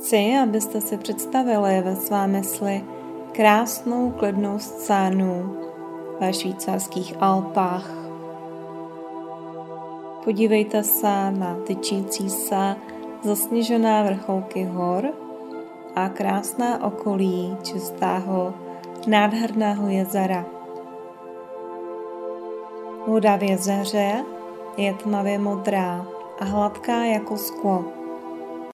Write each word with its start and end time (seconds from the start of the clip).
Chci, 0.00 0.36
abyste 0.42 0.80
si 0.80 0.98
představili 0.98 1.80
ve 1.80 1.96
své 1.96 2.26
mysli 2.26 2.84
krásnou 3.32 4.10
klidnou 4.10 4.58
scénu 4.58 5.56
ve 6.20 6.32
švýcarských 6.32 7.14
Alpách. 7.20 7.90
Podívejte 10.24 10.82
se 10.82 11.30
na 11.30 11.56
tyčící 11.66 12.30
se 12.30 12.76
zasněžené 13.22 14.04
vrcholky 14.04 14.64
hor 14.64 15.08
a 15.94 16.08
krásné 16.08 16.78
okolí 16.78 17.56
čistého, 17.62 18.54
nádherného 19.06 19.88
jezera. 19.88 20.46
Voda 23.06 23.36
v 23.36 23.42
jezeře 23.42 24.24
je 24.76 24.94
tmavě 24.94 25.38
modrá 25.38 26.06
a 26.40 26.44
hladká 26.44 27.04
jako 27.04 27.36
sklo. 27.36 27.99